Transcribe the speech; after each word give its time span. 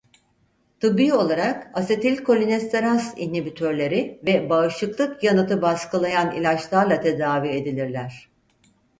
Tıbbi 0.79 1.13
olarak 1.13 1.77
asetilkolinesteraz 1.77 3.13
inhibitörleri 3.17 4.19
ve 4.27 4.49
bağışıklık 4.49 5.23
yanıtı 5.23 5.61
baskılayan 5.61 6.31
ilaçlarla 6.35 6.99
tedavi 7.01 7.47
edilirler. 7.47 8.29